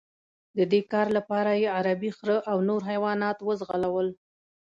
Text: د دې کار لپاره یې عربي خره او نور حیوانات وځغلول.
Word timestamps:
د 0.57 0.59
دې 0.71 0.81
کار 0.91 1.07
لپاره 1.17 1.51
یې 1.61 1.67
عربي 1.77 2.11
خره 2.17 2.37
او 2.51 2.57
نور 2.69 2.81
حیوانات 2.89 3.37
وځغلول. 3.41 4.07